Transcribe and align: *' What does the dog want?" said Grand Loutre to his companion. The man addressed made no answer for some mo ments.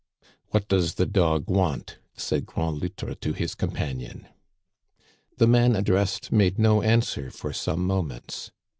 *' 0.27 0.45
What 0.49 0.67
does 0.67 0.95
the 0.95 1.05
dog 1.05 1.47
want?" 1.47 1.99
said 2.15 2.47
Grand 2.47 2.81
Loutre 2.81 3.13
to 3.13 3.33
his 3.33 3.53
companion. 3.53 4.25
The 5.37 5.45
man 5.45 5.75
addressed 5.75 6.31
made 6.31 6.57
no 6.57 6.81
answer 6.81 7.29
for 7.29 7.53
some 7.53 7.85
mo 7.85 8.01
ments. 8.01 8.49